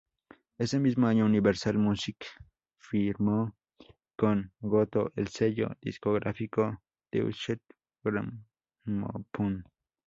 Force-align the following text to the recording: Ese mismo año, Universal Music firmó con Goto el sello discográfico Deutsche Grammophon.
Ese 0.57 0.79
mismo 0.79 1.05
año, 1.05 1.25
Universal 1.27 1.77
Music 1.77 2.25
firmó 2.79 3.53
con 4.15 4.51
Goto 4.59 5.11
el 5.15 5.27
sello 5.27 5.75
discográfico 5.79 6.81
Deutsche 7.11 7.59
Grammophon. 8.03 9.63